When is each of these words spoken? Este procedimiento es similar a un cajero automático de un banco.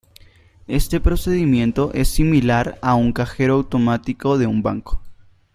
Este 0.67 0.99
procedimiento 0.99 1.91
es 1.93 2.07
similar 2.07 2.79
a 2.81 2.95
un 2.95 3.13
cajero 3.13 3.53
automático 3.53 4.39
de 4.39 4.47
un 4.47 4.63
banco. 4.63 4.99